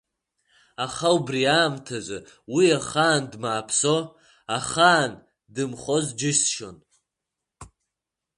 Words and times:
Аха 0.85 1.07
убри 1.17 1.41
аамҭазы 1.59 2.17
уи 2.53 2.65
ахаан 2.79 3.23
дмааԥсо, 3.31 3.95
ахаан 4.57 5.11
дымхоз 5.53 6.05
џьысшьон. 6.19 6.77